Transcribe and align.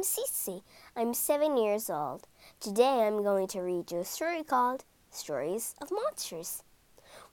I'm 0.00 0.04
Cece. 0.04 0.62
I'm 0.96 1.12
seven 1.12 1.58
years 1.58 1.90
old. 1.90 2.26
Today 2.58 3.02
I'm 3.06 3.22
going 3.22 3.46
to 3.48 3.60
read 3.60 3.92
you 3.92 3.98
a 3.98 4.04
story 4.06 4.42
called 4.42 4.82
Stories 5.10 5.74
of 5.78 5.90
Monsters. 5.90 6.62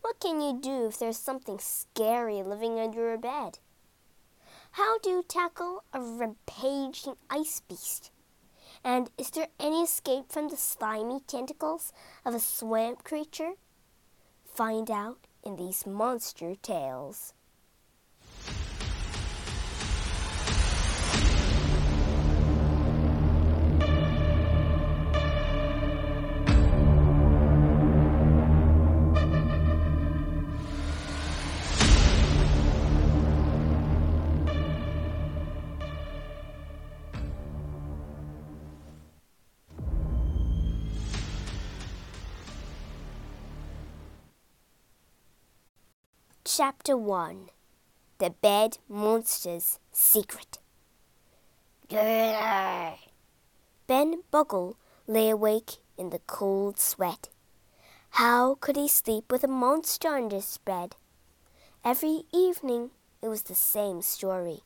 What 0.02 0.20
can 0.20 0.42
you 0.42 0.60
do 0.62 0.88
if 0.88 1.00
there's 1.00 1.16
something 1.16 1.60
scary 1.60 2.44
living 2.44 2.78
under 2.78 3.00
your 3.00 3.18
bed? 3.18 3.60
How 4.72 5.00
do 5.00 5.12
you 5.12 5.24
tackle 5.26 5.86
a 5.94 6.02
rampaging 6.02 7.16
ice 7.30 7.62
beast? 7.70 8.12
And 8.84 9.12
is 9.18 9.30
there 9.30 9.48
any 9.62 9.84
escape 9.84 10.30
from 10.30 10.50
the 10.50 10.58
slimy 10.58 11.22
tentacles 11.22 11.94
of 12.26 12.36
a 12.36 12.40
swamp 12.40 13.06
creature? 13.06 13.54
Find 14.44 14.92
out 14.92 15.20
in 15.42 15.56
these 15.56 15.88
monster 15.88 16.56
tales. 16.56 17.34
Chapter 46.58 46.98
1 46.98 47.50
The 48.18 48.32
Bed 48.32 48.80
Monster's 48.90 49.78
Secret. 49.92 50.58
Ben 53.86 54.24
Bugle 54.32 54.76
lay 55.06 55.30
awake 55.30 55.74
in 56.00 56.10
the 56.10 56.18
cold 56.26 56.80
sweat. 56.80 57.30
How 58.10 58.56
could 58.56 58.76
he 58.76 58.88
sleep 58.88 59.32
with 59.32 59.44
a 59.44 59.48
monster 59.48 60.08
under 60.08 60.38
his 60.38 60.58
bed? 60.58 60.96
Every 61.86 62.24
evening 62.34 62.90
it 63.22 63.28
was 63.28 63.44
the 63.44 63.54
same 63.54 64.02
story. 64.02 64.62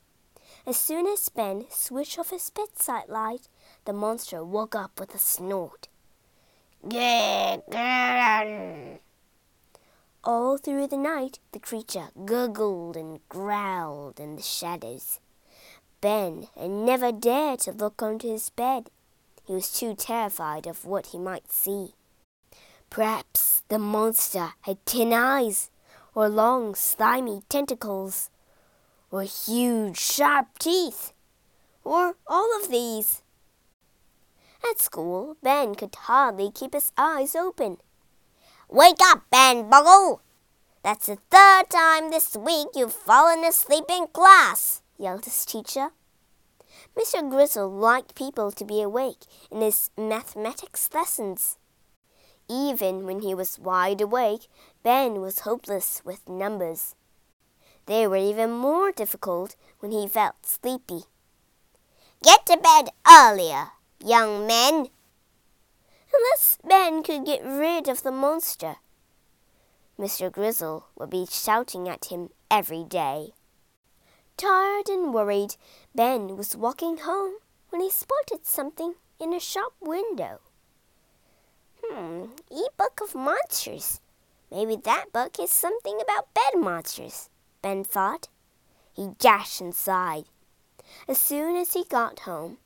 As 0.65 0.77
soon 0.77 1.05
as 1.07 1.27
Ben 1.27 1.65
switched 1.69 2.17
off 2.17 2.29
his 2.29 2.49
bedside 2.51 3.09
light, 3.09 3.49
the 3.83 3.91
monster 3.91 4.45
woke 4.45 4.75
up 4.75 4.97
with 4.97 5.13
a 5.13 5.19
snort. 5.19 5.89
All 10.23 10.57
through 10.57 10.85
the 10.85 10.97
night, 10.97 11.39
the 11.51 11.59
creature 11.59 12.09
gurgled 12.25 12.95
and 12.95 13.27
growled 13.27 14.19
in 14.19 14.35
the 14.35 14.43
shadows. 14.43 15.19
Ben 15.99 16.47
had 16.55 16.69
never 16.69 17.11
dared 17.11 17.61
to 17.61 17.71
look 17.71 18.03
under 18.03 18.27
his 18.27 18.51
bed. 18.51 18.91
He 19.45 19.53
was 19.53 19.71
too 19.71 19.95
terrified 19.95 20.67
of 20.67 20.85
what 20.85 21.07
he 21.07 21.17
might 21.17 21.51
see. 21.51 21.95
Perhaps 22.91 23.63
the 23.67 23.79
monster 23.79 24.53
had 24.61 24.85
ten 24.85 25.11
eyes, 25.11 25.71
or 26.13 26.29
long, 26.29 26.75
slimy 26.75 27.41
tentacles, 27.49 28.29
or 29.09 29.23
huge, 29.23 29.97
sharp 29.97 30.59
teeth, 30.59 31.13
or 31.83 32.15
all 32.27 32.61
of 32.61 32.69
these. 32.69 33.23
At 34.69 34.79
school, 34.79 35.37
Ben 35.41 35.73
could 35.73 35.95
hardly 35.95 36.51
keep 36.51 36.73
his 36.73 36.91
eyes 36.95 37.35
open. 37.35 37.77
Wake 38.73 39.01
up, 39.03 39.23
Ben 39.29 39.69
Bugle! 39.69 40.21
That's 40.81 41.07
the 41.07 41.17
third 41.29 41.69
time 41.69 42.09
this 42.09 42.37
week 42.37 42.69
you've 42.73 42.93
fallen 42.93 43.43
asleep 43.43 43.83
in 43.89 44.07
class, 44.07 44.81
yelled 44.97 45.25
his 45.25 45.45
teacher. 45.45 45.89
Mr. 46.97 47.29
Grizzle 47.29 47.69
liked 47.69 48.15
people 48.15 48.49
to 48.53 48.63
be 48.63 48.81
awake 48.81 49.25
in 49.51 49.59
his 49.59 49.89
mathematics 49.97 50.89
lessons. 50.93 51.57
Even 52.49 53.05
when 53.05 53.19
he 53.19 53.35
was 53.35 53.59
wide 53.59 53.99
awake, 53.99 54.47
Ben 54.83 55.19
was 55.19 55.39
hopeless 55.39 56.01
with 56.05 56.29
numbers. 56.29 56.95
They 57.87 58.07
were 58.07 58.15
even 58.15 58.51
more 58.51 58.93
difficult 58.93 59.57
when 59.79 59.91
he 59.91 60.07
felt 60.07 60.45
sleepy. 60.45 61.01
Get 62.23 62.45
to 62.45 62.55
bed 62.55 62.91
earlier, 63.05 63.71
young 63.99 64.47
men, 64.47 64.87
unless 66.21 66.57
Ben 66.67 67.03
could 67.03 67.25
get 67.25 67.43
rid 67.43 67.87
of 67.87 68.03
the 68.03 68.11
monster. 68.11 68.75
Mr. 69.99 70.31
Grizzle 70.31 70.87
would 70.95 71.09
be 71.09 71.25
shouting 71.29 71.87
at 71.87 72.05
him 72.05 72.29
every 72.49 72.83
day. 72.83 73.29
Tired 74.37 74.87
and 74.89 75.13
worried, 75.13 75.55
Ben 75.95 76.37
was 76.37 76.55
walking 76.55 76.97
home 76.97 77.33
when 77.69 77.81
he 77.81 77.89
spotted 77.89 78.45
something 78.45 78.95
in 79.19 79.33
a 79.33 79.39
shop 79.39 79.73
window. 79.79 80.39
Hmm, 81.83 82.25
e-book 82.51 82.99
of 83.01 83.15
monsters. 83.15 83.99
Maybe 84.51 84.75
that 84.75 85.13
book 85.13 85.39
is 85.39 85.51
something 85.51 85.99
about 86.01 86.33
bed 86.33 86.59
monsters, 86.59 87.29
Ben 87.61 87.83
thought. 87.83 88.27
He 88.93 89.09
dashed 89.19 89.61
inside. 89.61 90.25
As 91.07 91.17
soon 91.17 91.55
as 91.55 91.73
he 91.73 91.83
got 91.83 92.19
home, 92.21 92.57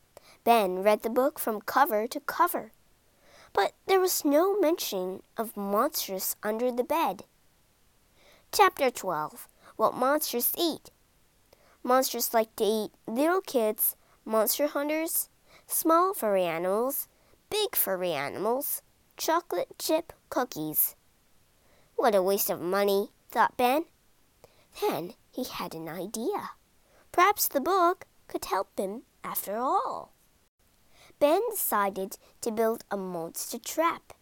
Ben 0.43 0.81
read 0.83 1.03
the 1.03 1.09
book 1.09 1.39
from 1.39 1.61
cover 1.61 2.07
to 2.07 2.19
cover 2.21 2.71
but 3.55 3.71
there 3.87 4.01
was 4.01 4.25
no 4.25 4.59
mention 4.59 5.23
of 5.37 5.55
monsters 5.55 6.35
under 6.43 6.71
the 6.73 6.83
bed. 6.83 7.23
Chapter 8.51 8.91
12 8.91 9.47
What 9.77 9.95
Monsters 9.95 10.51
Eat 10.57 10.91
Monsters 11.81 12.33
like 12.33 12.53
to 12.57 12.65
eat 12.65 12.91
little 13.07 13.39
kids, 13.39 13.95
monster 14.25 14.67
hunters, 14.67 15.29
small 15.67 16.13
furry 16.13 16.43
animals, 16.43 17.07
big 17.49 17.77
furry 17.77 18.11
animals, 18.11 18.81
chocolate 19.15 19.69
chip 19.79 20.11
cookies. 20.29 20.95
What 21.95 22.13
a 22.13 22.21
waste 22.21 22.49
of 22.49 22.59
money, 22.59 23.11
thought 23.31 23.55
Ben. 23.55 23.85
Then 24.81 25.13
he 25.31 25.45
had 25.45 25.73
an 25.73 25.87
idea. 25.87 26.51
Perhaps 27.13 27.47
the 27.47 27.61
book 27.61 28.05
could 28.27 28.43
help 28.43 28.77
him 28.77 29.03
after 29.23 29.55
all. 29.55 30.14
Ben 31.19 31.41
decided 31.49 32.17
to 32.41 32.51
build 32.51 32.83
a 32.91 32.97
monster 32.97 33.57
trap. 33.57 34.13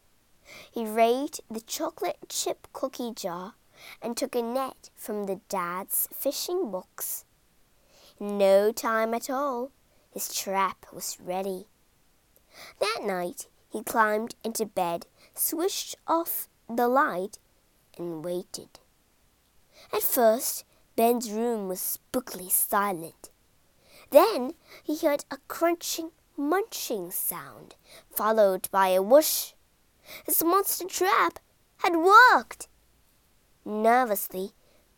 He 0.72 0.86
raided 0.86 1.40
the 1.50 1.62
chocolate 1.62 2.18
chip 2.30 2.68
cookie 2.74 3.14
jar 3.16 3.56
and 4.02 4.16
took 4.16 4.36
a 4.36 4.42
net 4.42 4.90
from 4.96 5.26
the 5.26 5.42
dad's 5.50 6.08
fishing 6.14 6.70
box. 6.70 7.26
In 8.20 8.38
no 8.38 8.72
time 8.72 9.14
at 9.14 9.30
all, 9.30 9.72
his 10.12 10.34
trap 10.34 10.86
was 10.94 11.18
ready. 11.20 11.66
That 12.80 13.00
night, 13.04 13.48
he 13.70 13.84
climbed 13.84 14.36
into 14.44 14.66
bed, 14.66 15.08
switched 15.34 15.96
off 16.08 16.48
the 16.70 16.88
light, 16.88 17.40
and 17.98 18.24
waited. 18.24 18.80
At 19.92 20.04
first, 20.04 20.64
Ben's 20.96 21.32
room 21.32 21.68
was 21.68 21.98
spookily 21.98 22.52
silent. 22.52 23.32
Then 24.12 24.54
he 24.84 24.98
heard 24.98 25.26
a 25.32 25.38
crunching 25.48 26.12
munching 26.38 27.12
sound, 27.12 27.76
followed 28.10 28.70
by 28.72 28.90
a 28.90 29.02
whoosh. 29.02 29.54
His 30.26 30.44
monster 30.44 30.86
trap 30.86 31.40
had 31.78 31.96
worked. 31.96 32.68
Nervously, 33.66 34.54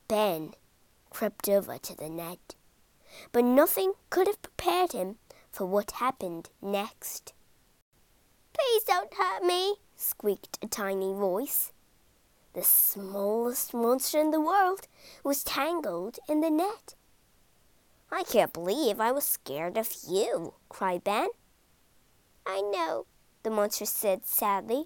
Ben 0.08 0.54
crept 1.10 1.48
over 1.50 1.78
to 1.78 1.96
the 1.96 2.10
net, 2.10 2.56
but 3.32 3.46
nothing 3.46 3.94
could 4.10 4.28
have 4.28 4.42
prepared 4.42 4.92
him 4.92 5.18
for 5.52 5.66
what 5.66 5.92
happened 5.92 6.50
next. 6.62 7.34
Please 8.54 8.84
don't 8.84 9.14
hurt 9.14 9.44
me, 9.44 9.76
squeaked 9.96 10.58
a 10.62 10.68
tiny 10.68 11.14
voice. 11.14 11.72
The 12.54 12.64
smallest 12.64 13.74
monster 13.74 14.20
in 14.20 14.32
the 14.32 14.42
world 14.42 14.88
was 15.24 15.44
tangled 15.44 16.20
in 16.28 16.42
the 16.42 16.50
net. 16.50 16.96
I 18.18 18.24
can't 18.24 18.54
believe 18.54 19.02
I 19.02 19.12
was 19.12 19.26
scared 19.26 19.78
of 19.78 19.94
you, 20.08 20.54
cried 20.70 21.04
Ben. 21.04 21.28
I 22.46 22.62
know, 22.62 23.08
the 23.44 23.50
monster 23.50 23.86
said 23.86 24.26
sadly. 24.26 24.86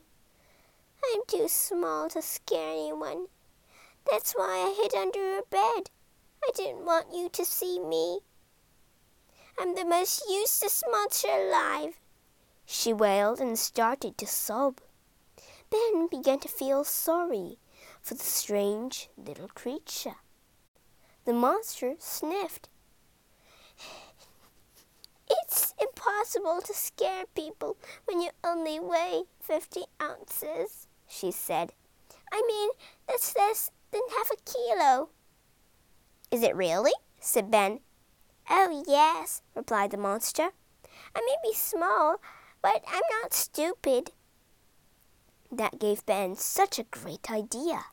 I'm 1.05 1.21
too 1.27 1.47
small 1.47 2.09
to 2.09 2.23
scare 2.23 2.71
anyone. 2.71 3.27
That's 4.09 4.33
why 4.33 4.47
I 4.47 4.81
hid 4.81 4.95
under 4.95 5.19
your 5.19 5.43
bed. 5.43 5.91
I 6.43 6.49
didn't 6.55 6.85
want 6.85 7.13
you 7.13 7.29
to 7.29 7.45
see 7.45 7.79
me. 7.79 8.21
I'm 9.59 9.75
the 9.75 9.85
most 9.85 10.23
useless 10.27 10.83
monster 10.89 11.27
alive. 11.27 11.99
She 12.65 12.93
wailed 12.93 13.39
and 13.39 13.59
started 13.59 14.17
to 14.17 14.25
sob. 14.25 14.81
Ben 15.69 16.07
began 16.09 16.39
to 16.39 16.47
feel 16.47 16.83
sorry 16.83 17.59
for 18.01 18.15
the 18.15 18.23
strange 18.23 19.07
little 19.15 19.49
creature. 19.49 20.15
The 21.25 21.33
monster 21.33 21.93
sniffed 21.99 22.69
it's 25.29 25.73
impossible 26.19 26.61
to 26.61 26.73
scare 26.73 27.23
people 27.33 27.77
when 28.05 28.19
you 28.19 28.29
only 28.43 28.77
weigh 28.79 29.23
50 29.39 29.81
ounces, 30.01 30.87
she 31.07 31.31
said. 31.31 31.71
I 32.31 32.43
mean, 32.45 32.71
that's 33.07 33.35
less 33.37 33.71
than 33.91 34.01
half 34.11 34.29
a 34.29 34.35
kilo. 34.43 35.09
Is 36.29 36.43
it 36.43 36.55
really? 36.55 36.91
said 37.19 37.49
Ben. 37.49 37.79
Oh, 38.49 38.83
yes, 38.85 39.41
replied 39.55 39.91
the 39.91 39.97
monster. 39.97 40.49
I 41.15 41.21
may 41.21 41.35
be 41.41 41.53
small, 41.53 42.17
but 42.61 42.83
I'm 42.87 43.01
not 43.21 43.33
stupid. 43.33 44.11
That 45.49 45.79
gave 45.79 46.05
Ben 46.05 46.35
such 46.35 46.79
a 46.79 46.85
great 46.91 47.31
idea 47.31 47.85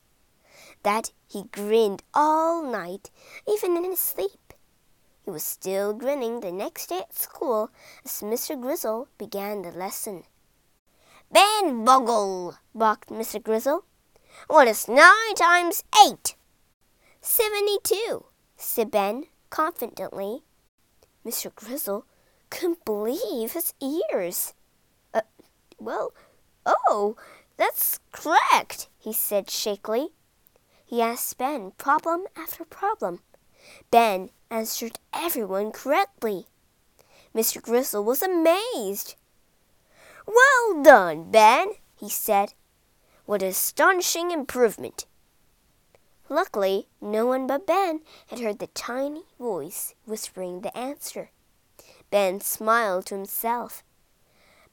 that 0.83 1.11
he 1.27 1.43
grinned 1.51 2.03
all 2.13 2.61
night, 2.61 3.09
even 3.47 3.77
in 3.77 3.85
his 3.85 3.99
sleep. 3.99 4.46
He 5.27 5.31
was 5.31 5.43
still 5.43 5.91
grinning 5.91 6.39
the 6.39 6.53
next 6.53 6.87
day 6.87 6.99
at 6.99 7.13
school 7.13 7.69
as 8.05 8.21
Mr. 8.21 8.57
Grizzle 8.57 9.09
began 9.17 9.61
the 9.61 9.71
lesson. 9.71 10.23
Ben 11.29 11.83
Boggle, 11.83 12.55
barked 12.73 13.09
Mr. 13.09 13.43
Grizzle. 13.43 13.83
What 14.47 14.69
is 14.69 14.87
nine 14.87 15.35
times 15.35 15.83
eight? 16.07 16.35
Seventy-two, 17.19 18.23
said 18.55 18.89
Ben 18.89 19.25
confidently. 19.49 20.43
Mr. 21.25 21.53
Grizzle 21.53 22.05
couldn't 22.49 22.85
believe 22.85 23.51
his 23.51 23.73
ears. 23.81 24.53
Uh, 25.13 25.23
well, 25.77 26.13
oh, 26.65 27.17
that's 27.57 27.99
correct, 28.13 28.87
he 28.97 29.11
said 29.11 29.49
shakily. 29.49 30.13
He 30.85 31.01
asked 31.01 31.37
Ben 31.37 31.73
problem 31.77 32.27
after 32.37 32.63
problem. 32.63 33.19
Ben 33.91 34.29
answered 34.49 34.99
everyone 35.13 35.71
correctly. 35.71 36.45
Mr. 37.35 37.61
Grizzle 37.61 38.03
was 38.03 38.21
amazed. 38.21 39.15
Well 40.25 40.83
done, 40.83 41.31
Ben, 41.31 41.73
he 41.95 42.09
said. 42.09 42.53
What 43.25 43.43
astonishing 43.43 44.31
improvement. 44.31 45.05
Luckily, 46.29 46.87
no 46.99 47.25
one 47.25 47.47
but 47.47 47.65
Ben 47.65 48.01
had 48.27 48.39
heard 48.39 48.59
the 48.59 48.67
tiny 48.67 49.23
voice 49.39 49.93
whispering 50.05 50.61
the 50.61 50.77
answer. 50.77 51.29
Ben 52.09 52.41
smiled 52.41 53.05
to 53.07 53.15
himself. 53.15 53.83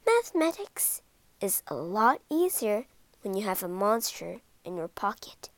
Mathematics 0.06 1.02
is 1.40 1.62
a 1.68 1.74
lot 1.74 2.20
easier 2.30 2.86
when 3.22 3.34
you 3.34 3.44
have 3.44 3.62
a 3.62 3.68
monster 3.68 4.40
in 4.64 4.76
your 4.76 4.88
pocket. 4.88 5.50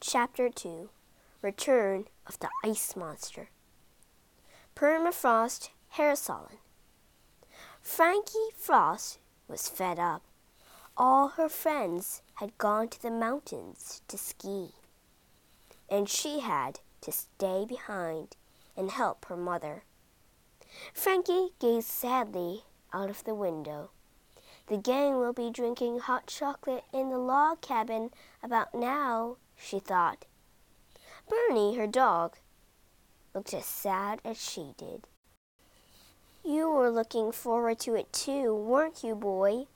Chapter 0.00 0.48
2 0.48 0.90
Return 1.42 2.06
of 2.26 2.38
the 2.38 2.48
Ice 2.64 2.96
Monster 2.96 3.50
Permafrost 4.74 5.68
Hair 5.90 6.16
Salon 6.16 6.58
Frankie 7.82 8.50
Frost 8.56 9.18
was 9.46 9.68
fed 9.68 9.98
up. 9.98 10.22
All 10.96 11.28
her 11.28 11.48
friends 11.48 12.22
had 12.36 12.56
gone 12.56 12.88
to 12.88 13.02
the 13.02 13.10
mountains 13.10 14.00
to 14.08 14.16
ski, 14.16 14.70
and 15.90 16.08
she 16.08 16.40
had 16.40 16.80
to 17.02 17.12
stay 17.12 17.66
behind 17.66 18.36
and 18.74 18.90
help 18.90 19.26
her 19.26 19.36
mother. 19.36 19.84
Frankie 20.94 21.50
gazed 21.58 21.88
sadly 21.88 22.64
out 22.92 23.10
of 23.10 23.24
the 23.24 23.34
window. 23.34 23.90
The 24.68 24.78
gang 24.78 25.18
will 25.18 25.34
be 25.34 25.50
drinking 25.50 26.00
hot 26.00 26.26
chocolate 26.26 26.84
in 26.92 27.10
the 27.10 27.18
log 27.18 27.60
cabin 27.60 28.10
about 28.42 28.74
now, 28.74 29.36
she 29.54 29.78
thought. 29.78 30.24
Bernie, 31.28 31.76
her 31.76 31.86
dog, 31.86 32.36
looked 33.34 33.52
as 33.54 33.66
sad 33.66 34.20
as 34.24 34.40
she 34.42 34.74
did. 34.76 35.06
You 36.44 36.70
were 36.70 36.90
looking 36.90 37.32
forward 37.32 37.80
to 37.80 37.94
it 37.94 38.12
too, 38.12 38.54
weren't 38.54 39.02
you, 39.02 39.14
boy? 39.14 39.66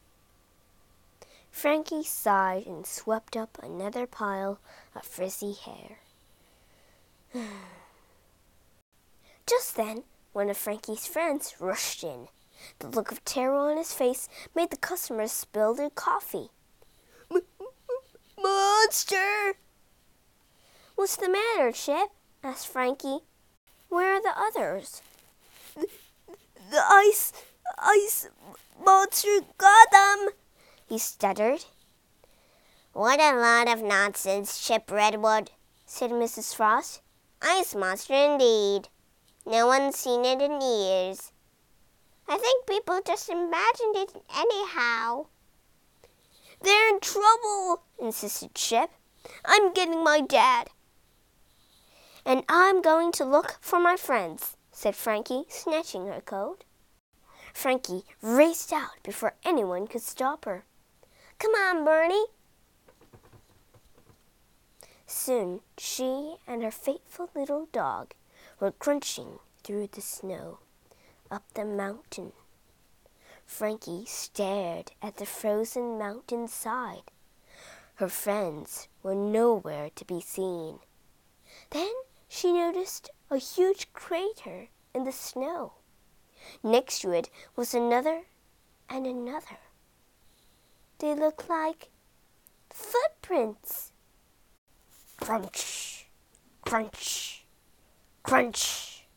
Frankie 1.50 2.04
sighed 2.04 2.66
and 2.66 2.86
swept 2.86 3.36
up 3.36 3.58
another 3.62 4.06
pile 4.06 4.60
of 4.94 5.04
frizzy 5.04 5.52
hair. 5.52 5.98
Just 9.46 9.76
then, 9.76 10.04
one 10.32 10.48
of 10.48 10.56
Frankie's 10.56 11.06
friends 11.06 11.56
rushed 11.58 12.04
in. 12.04 12.28
The 12.78 12.88
look 12.88 13.10
of 13.10 13.24
terror 13.24 13.70
on 13.70 13.76
his 13.76 13.92
face 13.92 14.28
made 14.54 14.70
the 14.70 14.76
customers 14.76 15.32
spill 15.32 15.74
their 15.74 15.90
coffee. 15.90 16.50
Monster! 18.40 19.56
What's 21.00 21.16
the 21.16 21.30
matter, 21.30 21.72
Chip? 21.72 22.10
asked 22.44 22.68
Frankie. 22.68 23.20
Where 23.88 24.16
are 24.16 24.20
the 24.20 24.34
others? 24.36 25.00
The, 25.74 25.86
the 26.70 26.82
ice, 26.86 27.32
ice 27.78 28.28
monster 28.84 29.40
got 29.56 29.90
them, 29.90 30.28
he 30.86 30.98
stuttered. 30.98 31.64
What 32.92 33.18
a 33.18 33.34
lot 33.34 33.66
of 33.66 33.82
nonsense, 33.82 34.62
Chip 34.62 34.90
Redwood, 34.90 35.52
said 35.86 36.10
Mrs. 36.10 36.54
Frost. 36.54 37.00
Ice 37.40 37.74
monster 37.74 38.12
indeed. 38.12 38.88
No 39.46 39.68
one's 39.68 39.96
seen 39.96 40.26
it 40.26 40.42
in 40.42 40.60
years. 40.60 41.32
I 42.28 42.36
think 42.36 42.66
people 42.66 43.00
just 43.06 43.30
imagined 43.30 43.96
it 43.96 44.22
anyhow. 44.36 45.28
They're 46.60 46.90
in 46.90 47.00
trouble, 47.00 47.84
insisted 47.98 48.54
Chip. 48.54 48.90
I'm 49.46 49.72
getting 49.72 50.04
my 50.04 50.20
dad. 50.20 50.68
And 52.24 52.44
I'm 52.48 52.82
going 52.82 53.12
to 53.12 53.24
look 53.24 53.58
for 53.60 53.80
my 53.80 53.96
friends, 53.96 54.56
said 54.70 54.94
Frankie, 54.94 55.44
snatching 55.48 56.06
her 56.06 56.20
coat. 56.20 56.64
Frankie 57.52 58.04
raced 58.22 58.72
out 58.72 59.02
before 59.02 59.34
anyone 59.44 59.86
could 59.86 60.02
stop 60.02 60.44
her. 60.44 60.64
Come 61.38 61.52
on, 61.52 61.84
Bernie. 61.84 62.26
Soon 65.06 65.60
she 65.76 66.36
and 66.46 66.62
her 66.62 66.70
faithful 66.70 67.30
little 67.34 67.66
dog 67.72 68.14
were 68.60 68.70
crunching 68.70 69.38
through 69.64 69.88
the 69.88 70.00
snow 70.00 70.58
up 71.30 71.44
the 71.54 71.64
mountain. 71.64 72.32
Frankie 73.44 74.04
stared 74.06 74.92
at 75.02 75.16
the 75.16 75.26
frozen 75.26 75.98
mountain 75.98 76.46
side. 76.46 77.10
Her 77.96 78.08
friends 78.08 78.88
were 79.02 79.14
nowhere 79.14 79.90
to 79.96 80.04
be 80.04 80.20
seen. 80.20 80.78
Then 81.70 81.92
she 82.30 82.52
noticed 82.52 83.10
a 83.28 83.36
huge 83.38 83.92
crater 83.92 84.68
in 84.94 85.02
the 85.02 85.10
snow. 85.10 85.72
Next 86.62 87.00
to 87.00 87.10
it 87.10 87.28
was 87.56 87.74
another 87.74 88.22
and 88.88 89.04
another. 89.04 89.58
They 91.00 91.12
looked 91.12 91.50
like 91.50 91.88
footprints. 92.70 93.90
Crunch, 95.16 96.06
crunch, 96.62 97.44
crunch. 98.22 99.08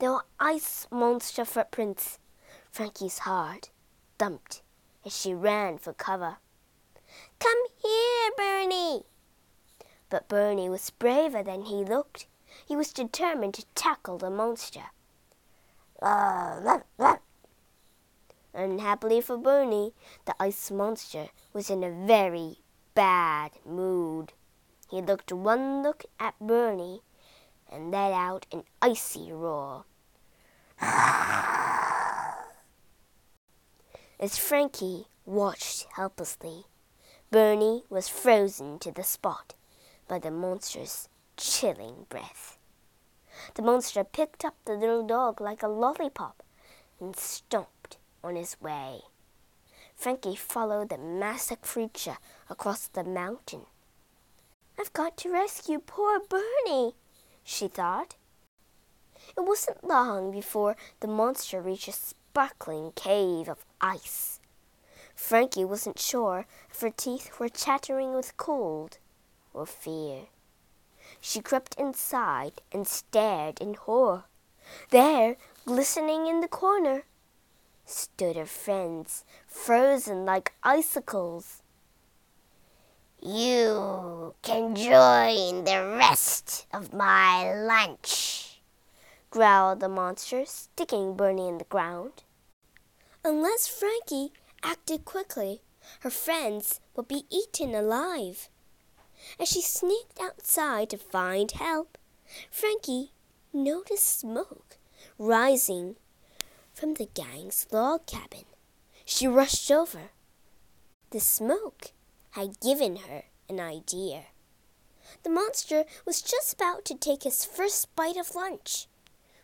There 0.00 0.10
were 0.10 0.26
ice 0.40 0.88
monster 0.90 1.44
footprints. 1.44 2.18
Frankie's 2.72 3.18
heart 3.18 3.70
thumped 4.18 4.62
as 5.04 5.16
she 5.16 5.32
ran 5.32 5.78
for 5.78 5.92
cover. 5.92 6.38
Come 7.38 7.62
here, 7.80 8.30
Bernie! 8.36 9.04
But 10.08 10.28
Bernie 10.28 10.68
was 10.68 10.90
braver 10.90 11.42
than 11.42 11.62
he 11.62 11.84
looked. 11.84 12.26
He 12.66 12.76
was 12.76 12.92
determined 12.92 13.54
to 13.54 13.66
tackle 13.74 14.18
the 14.18 14.30
monster. 14.30 14.90
Unhappily 18.54 19.20
for 19.20 19.36
Bernie, 19.36 19.94
the 20.24 20.34
ice 20.38 20.70
monster 20.70 21.30
was 21.52 21.70
in 21.70 21.82
a 21.82 21.90
very 21.90 22.60
bad 22.94 23.50
mood. 23.64 24.32
He 24.90 25.02
looked 25.02 25.32
one 25.32 25.82
look 25.82 26.04
at 26.20 26.38
Bernie 26.40 27.02
and 27.70 27.90
let 27.90 28.12
out 28.12 28.46
an 28.52 28.62
icy 28.80 29.32
roar. 29.32 29.84
As 34.20 34.38
Frankie 34.38 35.08
watched 35.24 35.88
helplessly, 35.94 36.66
Bernie 37.30 37.84
was 37.90 38.08
frozen 38.08 38.78
to 38.78 38.92
the 38.92 39.02
spot 39.02 39.54
by 40.08 40.18
the 40.18 40.30
monster's 40.30 41.08
chilling 41.36 42.06
breath. 42.08 42.58
The 43.54 43.62
monster 43.62 44.04
picked 44.04 44.44
up 44.44 44.54
the 44.64 44.74
little 44.74 45.06
dog 45.06 45.40
like 45.40 45.62
a 45.62 45.68
lollipop 45.68 46.42
and 47.00 47.16
stomped 47.16 47.98
on 48.22 48.36
his 48.36 48.60
way. 48.60 49.00
Frankie 49.94 50.36
followed 50.36 50.90
the 50.90 50.98
massive 50.98 51.62
creature 51.62 52.18
across 52.48 52.86
the 52.88 53.04
mountain. 53.04 53.62
I've 54.78 54.92
got 54.92 55.16
to 55.18 55.30
rescue 55.30 55.78
poor 55.78 56.20
Bernie, 56.20 56.94
she 57.42 57.68
thought. 57.68 58.16
It 59.36 59.40
wasn't 59.40 59.84
long 59.84 60.30
before 60.30 60.76
the 61.00 61.08
monster 61.08 61.60
reached 61.60 61.88
a 61.88 61.92
sparkling 61.92 62.92
cave 62.94 63.48
of 63.48 63.64
ice. 63.80 64.40
Frankie 65.14 65.64
wasn't 65.64 65.98
sure 65.98 66.46
if 66.70 66.80
her 66.80 66.90
teeth 66.90 67.40
were 67.40 67.48
chattering 67.48 68.14
with 68.14 68.36
cold 68.36 68.98
or 69.56 69.66
fear. 69.66 70.26
She 71.20 71.40
crept 71.40 71.74
inside 71.78 72.60
and 72.70 72.86
stared 72.86 73.60
in 73.60 73.74
horror. 73.74 74.24
There, 74.90 75.36
glistening 75.64 76.26
in 76.26 76.40
the 76.40 76.48
corner, 76.48 77.04
stood 77.84 78.36
her 78.36 78.46
friends, 78.46 79.24
frozen 79.46 80.24
like 80.24 80.54
icicles. 80.62 81.62
You 83.20 84.34
can 84.42 84.74
join 84.74 85.64
the 85.64 85.96
rest 85.98 86.66
of 86.72 86.92
my 86.92 87.54
lunch, 87.54 88.60
growled 89.30 89.80
the 89.80 89.88
monster, 89.88 90.44
sticking 90.44 91.16
Bernie 91.16 91.48
in 91.48 91.58
the 91.58 91.64
ground. 91.64 92.24
Unless 93.24 93.68
Frankie 93.68 94.32
acted 94.62 95.04
quickly, 95.04 95.62
her 96.00 96.10
friends 96.10 96.80
would 96.94 97.08
be 97.08 97.24
eaten 97.30 97.74
alive. 97.74 98.48
As 99.38 99.48
she 99.48 99.62
sneaked 99.62 100.20
outside 100.20 100.90
to 100.90 100.98
find 100.98 101.50
help, 101.52 101.98
Frankie 102.50 103.12
noticed 103.52 104.20
smoke 104.20 104.78
rising 105.18 105.96
from 106.74 106.94
the 106.94 107.08
gang's 107.14 107.66
log 107.70 108.06
cabin. 108.06 108.44
She 109.04 109.26
rushed 109.26 109.70
over. 109.70 110.10
The 111.10 111.20
smoke 111.20 111.92
had 112.30 112.60
given 112.60 112.96
her 112.96 113.24
an 113.48 113.60
idea. 113.60 114.24
The 115.22 115.30
monster 115.30 115.84
was 116.04 116.20
just 116.20 116.52
about 116.52 116.84
to 116.86 116.94
take 116.94 117.22
his 117.22 117.44
first 117.44 117.94
bite 117.94 118.16
of 118.16 118.34
lunch 118.34 118.88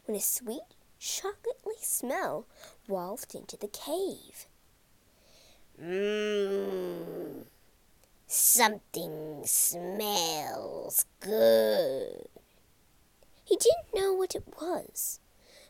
when 0.05 0.17
a 0.17 0.21
sweet, 0.21 0.75
chocolatey 1.00 1.81
smell 1.81 2.47
wafted 2.88 3.41
into 3.41 3.57
the 3.57 3.69
cave. 3.69 4.47
Something 8.32 9.42
smells 9.44 11.04
good. 11.20 12.28
He 13.44 13.56
didn't 13.56 13.94
know 13.94 14.14
what 14.14 14.34
it 14.34 14.44
was, 14.58 15.20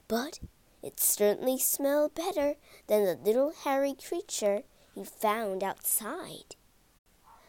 but 0.07 0.38
it 0.81 1.00
certainly 1.00 1.59
smelled 1.59 2.14
better 2.14 2.54
than 2.87 3.04
the 3.04 3.16
little 3.16 3.52
hairy 3.64 3.95
creature 3.95 4.62
he 4.95 5.02
found 5.02 5.64
outside. 5.64 6.54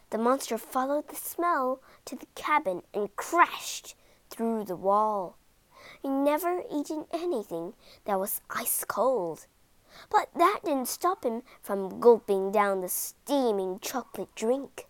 The 0.09 0.17
monster 0.17 0.57
followed 0.57 1.09
the 1.09 1.15
smell 1.15 1.83
to 2.05 2.15
the 2.15 2.25
cabin 2.33 2.81
and 2.91 3.15
crashed 3.15 3.93
through 4.31 4.63
the 4.63 4.75
wall. 4.75 5.37
He 6.01 6.07
never 6.07 6.63
eaten 6.71 7.05
anything 7.13 7.75
that 8.05 8.19
was 8.19 8.41
ice 8.49 8.83
cold. 8.83 9.45
But 10.09 10.29
that 10.35 10.61
didn't 10.65 10.87
stop 10.87 11.23
him 11.23 11.43
from 11.61 11.99
gulping 11.99 12.51
down 12.51 12.81
the 12.81 12.89
steaming 12.89 13.77
chocolate 13.79 14.33
drink. 14.33 14.87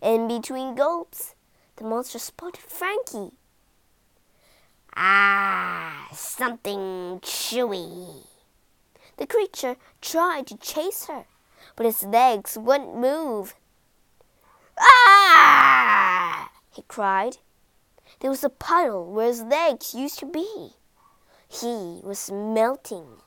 In 0.00 0.28
between 0.28 0.74
gulps, 0.74 1.34
the 1.76 1.84
monster 1.84 2.18
spotted 2.18 2.60
Frankie. 2.60 3.32
Ah, 4.96 6.08
something 6.12 7.20
chewy. 7.20 8.26
The 9.16 9.26
creature 9.26 9.76
tried 10.00 10.46
to 10.48 10.56
chase 10.56 11.06
her, 11.06 11.24
but 11.76 11.86
his 11.86 12.02
legs 12.02 12.56
wouldn't 12.58 12.96
move. 12.96 13.54
Ah! 14.78 16.50
he 16.70 16.82
cried. 16.82 17.38
There 18.20 18.30
was 18.30 18.44
a 18.44 18.48
puddle 18.48 19.04
where 19.12 19.26
his 19.26 19.42
legs 19.42 19.94
used 19.94 20.18
to 20.20 20.26
be. 20.26 20.74
He 21.48 22.00
was 22.02 22.30
melting. 22.30 23.22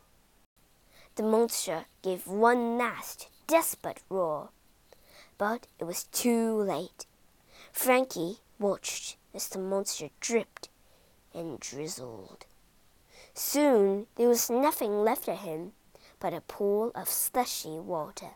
The 1.15 1.23
monster 1.23 1.85
gave 2.01 2.27
one 2.27 2.77
last, 2.77 3.27
desperate 3.47 4.01
roar. 4.09 4.49
But 5.41 5.65
it 5.79 5.85
was 5.85 6.03
too 6.03 6.53
late. 6.55 7.07
Frankie 7.71 8.41
watched 8.59 9.17
as 9.33 9.49
the 9.49 9.57
monster 9.57 10.09
dripped 10.19 10.69
and 11.33 11.59
drizzled. 11.59 12.45
Soon 13.33 14.05
there 14.17 14.27
was 14.27 14.51
nothing 14.51 15.03
left 15.03 15.27
of 15.27 15.39
him 15.39 15.73
but 16.19 16.35
a 16.35 16.41
pool 16.41 16.91
of 16.93 17.09
slushy 17.09 17.79
water. 17.79 18.35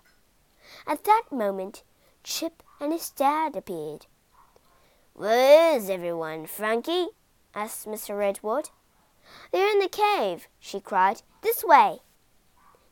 At 0.88 1.04
that 1.04 1.26
moment, 1.30 1.84
Chip 2.24 2.64
and 2.80 2.92
his 2.92 3.12
dad 3.12 3.56
appeared. 3.56 4.08
Where 5.14 5.78
is 5.78 5.92
everyone, 5.92 6.48
Frankie? 6.48 7.10
asked 7.54 7.86
Mr. 7.86 8.18
Redwood. 8.18 8.72
They're 9.52 9.70
in 9.70 9.78
the 9.78 9.90
cave, 9.90 10.48
she 10.60 10.80
cried. 10.80 11.22
This 11.44 11.64
way. 11.64 12.00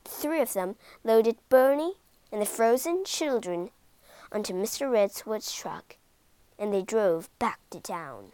The 0.03 0.11
three 0.11 0.39
of 0.39 0.53
them 0.53 0.75
loaded 1.03 1.37
Bernie 1.49 1.95
and 2.31 2.39
the 2.39 2.45
frozen 2.45 3.05
children 3.05 3.71
onto 4.33 4.53
Mr. 4.53 4.91
Redwood's 4.91 5.53
truck, 5.53 5.97
and 6.57 6.73
they 6.73 6.81
drove 6.81 7.29
back 7.39 7.59
to 7.69 7.79
town. 7.79 8.33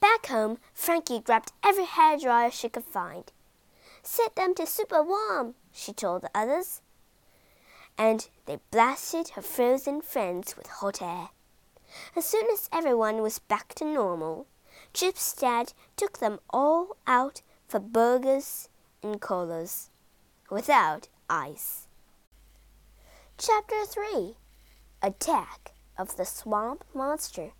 Back 0.00 0.26
home, 0.26 0.58
Frankie 0.74 1.20
grabbed 1.20 1.52
every 1.62 1.84
hairdryer 1.84 2.52
she 2.52 2.68
could 2.68 2.84
find. 2.84 3.30
Set 4.02 4.34
them 4.36 4.54
to 4.54 4.66
super 4.66 5.02
warm, 5.02 5.54
she 5.72 5.92
told 5.92 6.22
the 6.22 6.30
others 6.34 6.80
and 7.98 8.28
they 8.46 8.60
blasted 8.70 9.30
her 9.30 9.42
frozen 9.42 10.00
friends 10.00 10.56
with 10.56 10.68
hot 10.68 11.02
air. 11.02 11.30
As 12.14 12.24
soon 12.24 12.46
as 12.52 12.70
everyone 12.72 13.20
was 13.20 13.40
back 13.40 13.74
to 13.74 13.84
normal, 13.84 14.46
Chip's 14.94 15.34
dad 15.34 15.72
took 15.96 16.18
them 16.18 16.38
all 16.50 16.96
out 17.06 17.42
for 17.66 17.80
burgers 17.80 18.68
and 19.02 19.20
colas, 19.20 19.90
without 20.48 21.08
ice. 21.28 21.88
Chapter 23.36 23.84
3 23.84 24.36
Attack 25.00 25.74
of 25.96 26.16
the 26.16 26.24
Swamp 26.24 26.82
Monster 26.92 27.52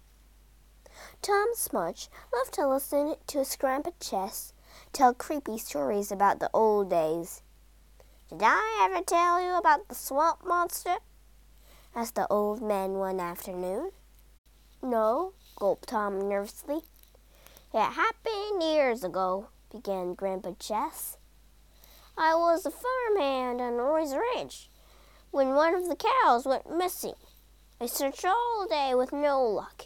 Tom 1.23 1.51
Smudge 1.55 2.09
loved 2.35 2.53
to 2.55 2.67
listen 2.67 3.15
to 3.29 3.47
grandpa 3.61 3.91
Ches 4.01 4.53
tell 4.93 5.15
creepy 5.15 5.57
stories 5.57 6.11
about 6.11 6.41
the 6.41 6.51
old 6.53 6.91
days. 6.91 7.43
Did 8.29 8.41
I 8.43 8.81
ever 8.83 9.05
tell 9.05 9.41
you 9.41 9.57
about 9.57 9.87
the 9.87 9.95
swamp 9.95 10.45
monster? 10.45 10.97
asked 11.95 12.17
the 12.17 12.27
old 12.27 12.61
man 12.61 12.95
one 12.95 13.21
afternoon. 13.21 13.93
No, 14.83 15.33
gulped 15.55 15.91
Tom 15.91 16.29
nervously. 16.29 16.81
It 17.73 17.93
happened 17.93 18.65
years 18.65 19.05
ago, 19.05 19.47
began 19.71 20.15
Grandpa 20.15 20.55
Chess. 20.59 21.19
I 22.17 22.35
was 22.35 22.67
a 22.67 22.73
farmhand 22.73 23.61
on 23.61 23.75
Roy's 23.75 24.13
ranch 24.13 24.69
when 25.31 25.55
one 25.55 25.77
of 25.77 25.89
the 25.89 25.97
cows 25.97 26.45
went 26.45 26.77
missing. 26.77 27.15
I 27.81 27.87
searched 27.87 28.25
all 28.25 28.67
day 28.69 28.93
with 28.97 29.13
no 29.13 29.41
luck. 29.41 29.85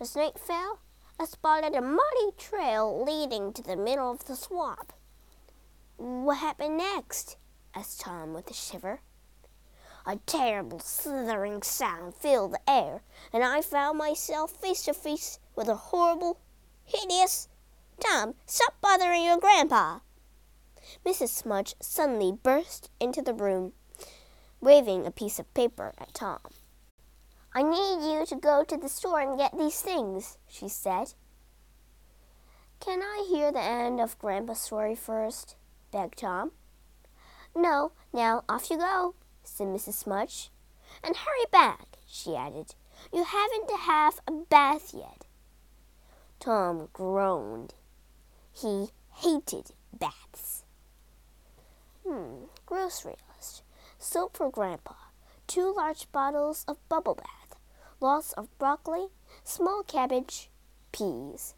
As 0.00 0.16
night 0.16 0.38
fell, 0.38 0.78
I 1.20 1.26
spotted 1.26 1.74
a 1.74 1.82
muddy 1.82 2.32
trail 2.38 3.04
leading 3.04 3.52
to 3.52 3.62
the 3.62 3.76
middle 3.76 4.10
of 4.10 4.24
the 4.24 4.34
swamp. 4.34 4.94
What 5.98 6.38
happened 6.38 6.78
next? 6.78 7.36
asked 7.74 8.00
Tom 8.00 8.32
with 8.32 8.50
a 8.50 8.54
shiver. 8.54 9.00
A 10.06 10.16
terrible 10.24 10.78
slithering 10.78 11.62
sound 11.62 12.14
filled 12.14 12.52
the 12.52 12.70
air, 12.70 13.02
and 13.30 13.44
I 13.44 13.60
found 13.60 13.98
myself 13.98 14.52
face 14.52 14.82
to 14.84 14.94
face 14.94 15.38
with 15.54 15.68
a 15.68 15.76
horrible, 15.76 16.40
hideous. 16.82 17.48
Tom, 18.00 18.36
stop 18.46 18.80
bothering 18.80 19.22
your 19.22 19.38
grandpa! 19.38 19.98
Mrs. 21.04 21.28
Smudge 21.28 21.74
suddenly 21.78 22.32
burst 22.32 22.88
into 22.98 23.20
the 23.20 23.34
room, 23.34 23.74
waving 24.62 25.06
a 25.06 25.10
piece 25.10 25.38
of 25.38 25.52
paper 25.52 25.92
at 25.98 26.14
Tom. 26.14 26.40
I 27.54 27.62
need 27.62 28.12
you 28.12 28.26
to 28.26 28.36
go 28.36 28.64
to 28.64 28.76
the 28.76 28.88
store 28.88 29.20
and 29.20 29.38
get 29.38 29.56
these 29.56 29.80
things, 29.80 30.38
she 30.48 30.68
said. 30.68 31.14
Can 32.80 33.00
I 33.00 33.26
hear 33.28 33.52
the 33.52 33.62
end 33.62 34.00
of 34.00 34.18
Grandpa's 34.18 34.60
story 34.60 34.96
first? 34.96 35.56
begged 35.92 36.18
Tom. 36.18 36.50
No, 37.54 37.92
now 38.12 38.42
off 38.48 38.70
you 38.70 38.78
go, 38.78 39.14
said 39.44 39.68
Mrs. 39.68 39.94
Smudge. 39.94 40.50
And 41.02 41.16
hurry 41.16 41.46
back, 41.52 41.98
she 42.06 42.34
added. 42.34 42.74
You 43.12 43.24
haven't 43.24 43.70
had 43.70 44.14
a 44.26 44.32
bath 44.32 44.92
yet. 44.92 45.24
Tom 46.40 46.88
groaned. 46.92 47.74
He 48.52 48.88
hated 49.12 49.70
baths. 49.92 50.64
Hmm, 52.06 52.46
grocery 52.66 53.16
list. 53.36 53.62
Soap 53.98 54.36
for 54.36 54.50
Grandpa. 54.50 54.94
Two 55.46 55.72
large 55.74 56.10
bottles 56.12 56.64
of 56.66 56.86
bubble 56.88 57.14
bath. 57.14 57.43
Lots 58.04 58.34
of 58.34 58.50
broccoli, 58.58 59.06
small 59.44 59.82
cabbage, 59.82 60.50
peas. 60.92 61.54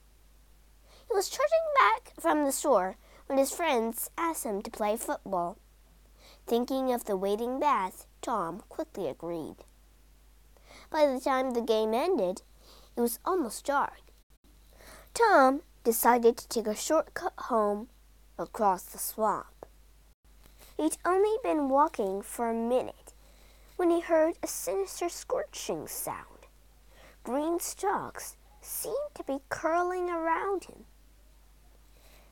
He 1.08 1.12
was 1.12 1.28
trudging 1.28 1.66
back 1.74 2.12
from 2.20 2.44
the 2.44 2.52
store 2.52 2.98
when 3.26 3.36
his 3.36 3.50
friends 3.50 4.10
asked 4.16 4.44
him 4.44 4.62
to 4.62 4.70
play 4.70 4.96
football. 4.96 5.58
Thinking 6.46 6.92
of 6.92 7.06
the 7.06 7.16
waiting 7.16 7.58
bath, 7.58 8.06
Tom 8.22 8.62
quickly 8.68 9.08
agreed. 9.08 9.56
By 10.88 11.06
the 11.06 11.18
time 11.18 11.50
the 11.50 11.60
game 11.60 11.92
ended, 11.92 12.42
it 12.96 13.00
was 13.00 13.18
almost 13.24 13.66
dark. 13.66 14.02
Tom 15.14 15.62
decided 15.82 16.36
to 16.36 16.46
take 16.46 16.68
a 16.68 16.76
shortcut 16.76 17.34
home 17.36 17.88
across 18.38 18.84
the 18.84 18.98
swamp. 18.98 19.66
He'd 20.76 20.96
only 21.04 21.38
been 21.42 21.68
walking 21.68 22.22
for 22.22 22.48
a 22.48 22.54
minute 22.54 23.14
when 23.74 23.90
he 23.90 23.98
heard 23.98 24.38
a 24.44 24.46
sinister 24.46 25.08
scorching 25.08 25.88
sound. 25.88 26.35
Green 27.26 27.58
stalks 27.58 28.36
seemed 28.60 29.10
to 29.16 29.24
be 29.24 29.40
curling 29.48 30.08
around 30.08 30.66
him. 30.66 30.84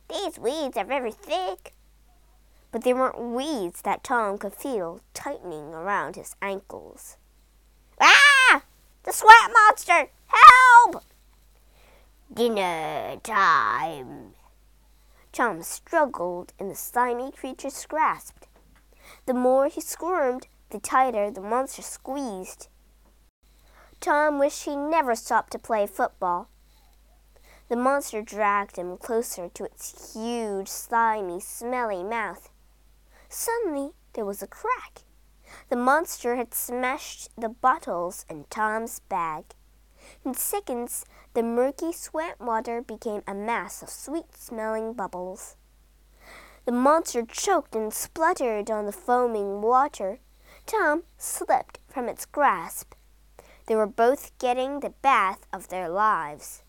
These 0.09 0.39
weeds 0.39 0.77
are 0.77 0.85
very 0.85 1.11
thick, 1.11 1.75
but 2.71 2.85
they 2.85 2.95
weren't 2.95 3.19
weeds 3.19 3.83
that 3.83 4.05
Tom 4.05 4.39
could 4.39 4.55
feel 4.55 5.01
tightening 5.13 5.75
around 5.75 6.15
his 6.15 6.37
ankles. 6.41 7.17
Ah! 8.01 8.63
The 9.03 9.13
swamp 9.13 9.53
monster! 9.53 10.11
Help! 10.29 11.03
Dinner 12.33 13.17
time. 13.25 14.35
Tom 15.33 15.65
struggled 15.65 16.53
in 16.61 16.69
the 16.69 16.77
slimy 16.77 17.33
creature's 17.33 17.85
grasp. 17.87 18.45
The 19.27 19.35
more 19.35 19.67
he 19.67 19.81
squirmed, 19.81 20.47
the 20.71 20.79
tighter 20.79 21.33
the 21.33 21.41
monster 21.41 21.83
squeezed. 21.83 22.69
Tom 24.05 24.39
wished 24.39 24.67
he 24.67 24.77
never 24.77 25.15
stopped 25.15 25.51
to 25.53 25.59
play 25.59 25.87
football. 25.87 26.51
The 27.71 27.77
monster 27.77 28.21
dragged 28.21 28.77
him 28.77 28.99
closer 28.99 29.49
to 29.49 29.65
its 29.65 30.13
huge, 30.13 30.69
slimy, 30.69 31.41
smelly 31.41 32.05
mouth. 32.05 32.51
Suddenly, 33.31 33.93
there 34.13 34.27
was 34.27 34.43
a 34.43 34.47
crack. 34.47 35.05
The 35.71 35.77
monster 35.77 36.37
had 36.37 36.53
smashed 36.53 37.31
the 37.35 37.49
bottles 37.49 38.27
in 38.29 38.45
Tom's 38.51 38.99
bag. 38.99 39.45
In 40.23 40.35
seconds, 40.35 41.07
the 41.33 41.43
murky 41.43 41.91
swamp 41.91 42.39
water 42.41 42.83
became 42.83 43.23
a 43.27 43.33
mass 43.33 43.83
of 43.83 43.89
sweet 43.89 44.37
smelling 44.37 44.93
bubbles. 44.93 45.57
The 46.67 46.73
monster 46.73 47.25
choked 47.25 47.75
and 47.75 47.91
spluttered 47.91 48.71
on 48.71 48.85
the 48.85 48.93
foaming 48.93 49.63
water. 49.63 50.19
Tom 50.67 51.05
slipped 51.17 51.79
from 51.89 52.11
its 52.11 52.27
grasp. 52.27 52.93
They 53.67 53.77
were 53.77 53.87
both 53.87 54.37
getting 54.39 54.81
the 54.81 54.91
bath 54.91 55.47
of 55.53 55.69
their 55.69 55.89
lives. 55.89 56.63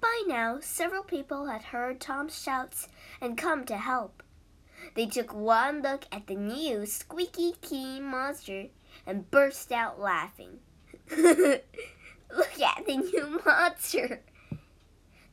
By 0.00 0.22
now, 0.26 0.60
several 0.60 1.02
people 1.02 1.46
had 1.46 1.62
heard 1.62 2.00
Tom's 2.00 2.40
shouts 2.40 2.88
and 3.20 3.36
come 3.36 3.64
to 3.64 3.76
help. 3.76 4.22
They 4.94 5.06
took 5.06 5.34
one 5.34 5.82
look 5.82 6.04
at 6.12 6.28
the 6.28 6.36
new 6.36 6.86
squeaky 6.86 7.52
key 7.60 8.00
monster 8.00 8.68
and 9.06 9.30
burst 9.30 9.72
out 9.72 10.00
laughing. 10.00 10.60
Look 11.10 12.60
at 12.60 12.86
the 12.86 12.96
new 12.96 13.40
monster! 13.44 14.22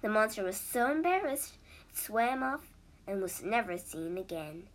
The 0.02 0.10
monster 0.10 0.44
was 0.44 0.58
so 0.58 0.92
embarrassed 0.92 1.58
it 1.90 1.98
swam 1.98 2.44
off 2.44 2.72
and 3.08 3.22
was 3.22 3.44
never 3.44 3.78
seen 3.78 4.18
again. 4.18 4.68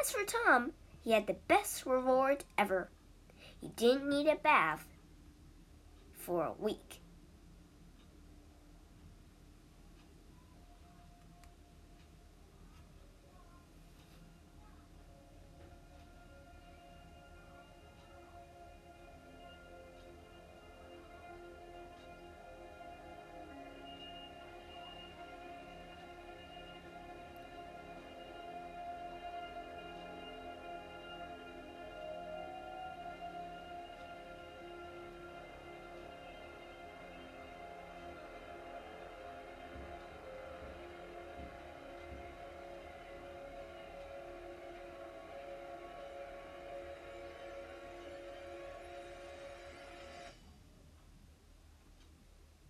As 0.00 0.10
for 0.10 0.24
Tom, 0.24 0.72
he 1.02 1.12
had 1.12 1.26
the 1.26 1.36
best 1.48 1.86
reward 1.86 2.44
ever. 2.58 2.90
He 3.60 3.68
didn't 3.68 4.08
need 4.08 4.26
a 4.28 4.36
bath 4.36 4.86
for 6.12 6.44
a 6.44 6.52
week. 6.52 7.00